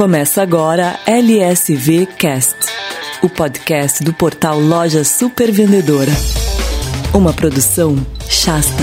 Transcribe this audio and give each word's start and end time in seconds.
Começa 0.00 0.40
agora 0.40 0.98
LSV 1.04 2.06
Cast, 2.16 2.56
o 3.22 3.28
podcast 3.28 4.02
do 4.02 4.14
portal 4.14 4.58
Loja 4.58 5.04
Super 5.04 5.52
Vendedora. 5.52 6.10
Uma 7.12 7.34
produção 7.34 7.98
Shasta. 8.26 8.82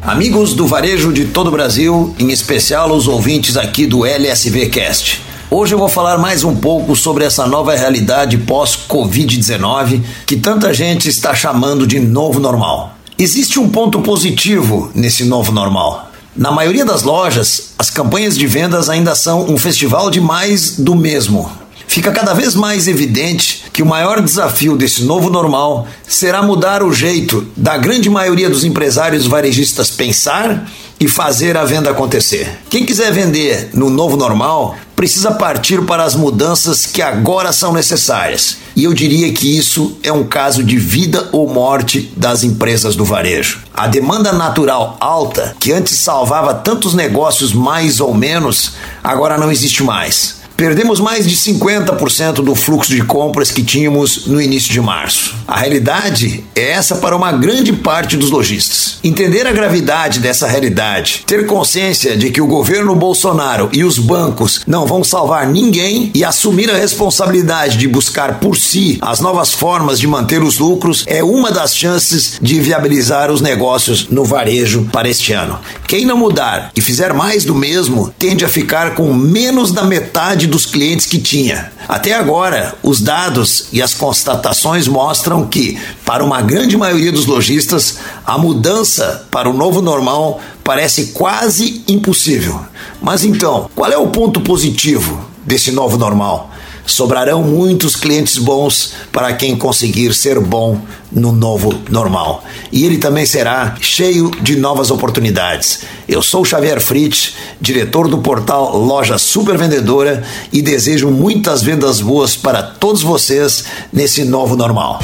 Amigos 0.00 0.54
do 0.54 0.66
varejo 0.66 1.12
de 1.12 1.26
todo 1.26 1.48
o 1.48 1.50
Brasil, 1.50 2.16
em 2.18 2.30
especial 2.30 2.90
os 2.90 3.06
ouvintes 3.06 3.58
aqui 3.58 3.84
do 3.86 4.06
LSV 4.06 4.70
Cast. 4.70 5.20
Hoje 5.50 5.74
eu 5.74 5.78
vou 5.78 5.90
falar 5.90 6.16
mais 6.16 6.42
um 6.42 6.56
pouco 6.56 6.96
sobre 6.96 7.24
essa 7.26 7.46
nova 7.46 7.74
realidade 7.74 8.38
pós-Covid-19 8.38 10.00
que 10.26 10.38
tanta 10.38 10.72
gente 10.72 11.10
está 11.10 11.34
chamando 11.34 11.86
de 11.86 12.00
novo 12.00 12.40
normal. 12.40 12.96
Existe 13.18 13.60
um 13.60 13.68
ponto 13.68 14.00
positivo 14.00 14.90
nesse 14.94 15.26
novo 15.26 15.52
normal. 15.52 16.11
Na 16.34 16.50
maioria 16.50 16.84
das 16.84 17.02
lojas, 17.02 17.74
as 17.78 17.90
campanhas 17.90 18.38
de 18.38 18.46
vendas 18.46 18.88
ainda 18.88 19.14
são 19.14 19.50
um 19.50 19.58
festival 19.58 20.10
de 20.10 20.18
mais 20.18 20.78
do 20.78 20.94
mesmo. 20.94 21.50
Fica 21.86 22.10
cada 22.10 22.32
vez 22.32 22.54
mais 22.54 22.88
evidente 22.88 23.64
que 23.70 23.82
o 23.82 23.86
maior 23.86 24.22
desafio 24.22 24.74
desse 24.74 25.04
novo 25.04 25.28
normal 25.28 25.86
será 26.08 26.42
mudar 26.42 26.82
o 26.82 26.90
jeito 26.90 27.46
da 27.54 27.76
grande 27.76 28.08
maioria 28.08 28.48
dos 28.48 28.64
empresários 28.64 29.26
varejistas 29.26 29.90
pensar 29.90 30.66
e 30.98 31.06
fazer 31.06 31.54
a 31.54 31.66
venda 31.66 31.90
acontecer. 31.90 32.60
Quem 32.70 32.86
quiser 32.86 33.12
vender 33.12 33.68
no 33.74 33.90
novo 33.90 34.16
normal 34.16 34.74
precisa 35.02 35.32
partir 35.32 35.82
para 35.82 36.04
as 36.04 36.14
mudanças 36.14 36.86
que 36.86 37.02
agora 37.02 37.52
são 37.52 37.72
necessárias. 37.72 38.58
E 38.76 38.84
eu 38.84 38.94
diria 38.94 39.32
que 39.32 39.58
isso 39.58 39.98
é 40.00 40.12
um 40.12 40.22
caso 40.22 40.62
de 40.62 40.78
vida 40.78 41.28
ou 41.32 41.52
morte 41.52 42.12
das 42.16 42.44
empresas 42.44 42.94
do 42.94 43.04
varejo. 43.04 43.62
A 43.74 43.88
demanda 43.88 44.32
natural 44.32 44.96
alta, 45.00 45.56
que 45.58 45.72
antes 45.72 45.98
salvava 45.98 46.54
tantos 46.54 46.94
negócios 46.94 47.52
mais 47.52 47.98
ou 47.98 48.14
menos, 48.14 48.74
agora 49.02 49.36
não 49.36 49.50
existe 49.50 49.82
mais. 49.82 50.41
Perdemos 50.56 51.00
mais 51.00 51.26
de 51.26 51.36
50% 51.36 52.34
do 52.42 52.54
fluxo 52.54 52.90
de 52.90 53.02
compras 53.02 53.50
que 53.50 53.62
tínhamos 53.62 54.26
no 54.26 54.40
início 54.40 54.72
de 54.72 54.80
março. 54.80 55.34
A 55.46 55.58
realidade 55.58 56.44
é 56.54 56.70
essa 56.70 56.96
para 56.96 57.16
uma 57.16 57.32
grande 57.32 57.72
parte 57.72 58.16
dos 58.16 58.30
lojistas. 58.30 58.98
Entender 59.02 59.46
a 59.46 59.52
gravidade 59.52 60.20
dessa 60.20 60.46
realidade, 60.46 61.24
ter 61.26 61.46
consciência 61.46 62.16
de 62.16 62.30
que 62.30 62.40
o 62.40 62.46
governo 62.46 62.94
Bolsonaro 62.94 63.68
e 63.72 63.84
os 63.84 63.98
bancos 63.98 64.60
não 64.66 64.86
vão 64.86 65.02
salvar 65.02 65.46
ninguém 65.46 66.10
e 66.14 66.24
assumir 66.24 66.70
a 66.70 66.76
responsabilidade 66.76 67.76
de 67.76 67.88
buscar 67.88 68.38
por 68.38 68.56
si 68.56 68.98
as 69.00 69.20
novas 69.20 69.52
formas 69.52 69.98
de 69.98 70.06
manter 70.06 70.42
os 70.42 70.58
lucros 70.58 71.04
é 71.06 71.22
uma 71.22 71.50
das 71.50 71.76
chances 71.76 72.38
de 72.40 72.60
viabilizar 72.60 73.30
os 73.30 73.40
negócios 73.40 74.08
no 74.08 74.24
varejo 74.24 74.88
para 74.92 75.08
este 75.08 75.32
ano. 75.32 75.58
Quem 75.86 76.06
não 76.06 76.16
mudar 76.16 76.70
e 76.74 76.80
fizer 76.80 77.12
mais 77.12 77.44
do 77.44 77.54
mesmo 77.54 78.12
tende 78.18 78.44
a 78.44 78.48
ficar 78.48 78.94
com 78.94 79.12
menos 79.12 79.72
da 79.72 79.82
metade 79.82 80.46
dos 80.52 80.66
clientes 80.66 81.06
que 81.06 81.18
tinha. 81.18 81.72
Até 81.88 82.12
agora, 82.12 82.74
os 82.82 83.00
dados 83.00 83.66
e 83.72 83.82
as 83.82 83.94
constatações 83.94 84.86
mostram 84.86 85.46
que, 85.46 85.80
para 86.04 86.22
uma 86.22 86.42
grande 86.42 86.76
maioria 86.76 87.10
dos 87.10 87.26
lojistas, 87.26 87.98
a 88.24 88.38
mudança 88.38 89.26
para 89.30 89.48
o 89.48 89.52
novo 89.52 89.80
normal 89.80 90.40
parece 90.62 91.06
quase 91.06 91.82
impossível. 91.88 92.60
Mas 93.00 93.24
então, 93.24 93.68
qual 93.74 93.90
é 93.90 93.96
o 93.96 94.08
ponto 94.08 94.40
positivo 94.42 95.18
desse 95.44 95.72
novo 95.72 95.96
normal? 95.96 96.50
Sobrarão 96.84 97.42
muitos 97.42 97.96
clientes 97.96 98.38
bons 98.38 98.92
para 99.12 99.32
quem 99.32 99.56
conseguir 99.56 100.14
ser 100.14 100.40
bom 100.40 100.80
no 101.10 101.32
novo 101.32 101.74
normal. 101.90 102.44
E 102.70 102.84
ele 102.84 102.98
também 102.98 103.26
será 103.26 103.76
cheio 103.80 104.30
de 104.40 104.56
novas 104.56 104.90
oportunidades. 104.90 105.80
Eu 106.08 106.22
sou 106.22 106.44
Xavier 106.44 106.80
Fritz, 106.80 107.34
diretor 107.60 108.08
do 108.08 108.18
portal 108.18 108.76
Loja 108.76 109.18
Super 109.18 109.56
Vendedora 109.56 110.22
e 110.52 110.60
desejo 110.60 111.10
muitas 111.10 111.62
vendas 111.62 112.00
boas 112.00 112.36
para 112.36 112.62
todos 112.62 113.02
vocês 113.02 113.64
nesse 113.92 114.24
novo 114.24 114.56
normal. 114.56 115.00